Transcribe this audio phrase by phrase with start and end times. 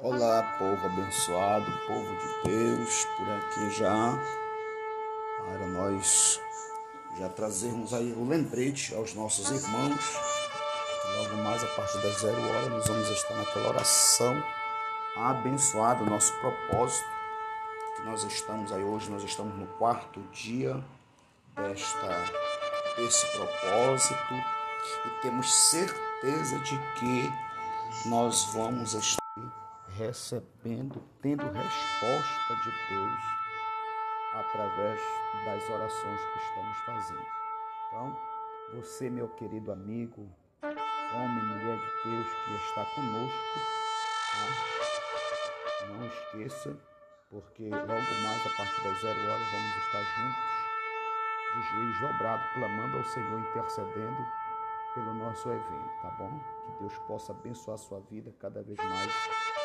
[0.00, 4.16] Olá, povo abençoado, povo de Deus, por aqui já,
[5.38, 6.40] para nós
[7.18, 10.16] já trazermos aí o lembrete aos nossos irmãos.
[11.16, 14.40] Logo mais a partir das zero horas nós vamos estar naquela oração
[15.16, 17.08] abençoada, nosso propósito,
[17.96, 20.80] que nós estamos aí hoje, nós estamos no quarto dia
[21.56, 22.24] desta,
[22.96, 24.34] desse propósito
[25.06, 29.27] e temos certeza de que nós vamos estar
[29.98, 33.20] recebendo, tendo resposta de Deus
[34.32, 35.00] através
[35.44, 37.26] das orações que estamos fazendo.
[37.88, 38.16] Então,
[38.74, 40.30] você, meu querido amigo,
[40.62, 43.58] homem, mulher de Deus que está conosco,
[44.32, 45.86] tá?
[45.88, 46.76] não esqueça,
[47.28, 50.58] porque logo mais a partir das zero horas vamos estar juntos,
[51.54, 54.26] de joelhos dobrados, clamando ao Senhor, intercedendo
[54.94, 56.38] pelo nosso evento, tá bom?
[56.66, 59.57] Que Deus possa abençoar a sua vida cada vez mais